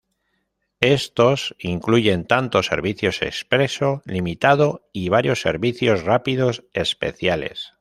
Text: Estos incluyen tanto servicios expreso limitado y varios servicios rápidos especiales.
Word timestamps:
Estos 0.79 1.55
incluyen 1.59 2.25
tanto 2.25 2.63
servicios 2.63 3.21
expreso 3.21 4.01
limitado 4.05 4.83
y 4.93 5.09
varios 5.09 5.41
servicios 5.41 6.03
rápidos 6.05 6.63
especiales. 6.73 7.73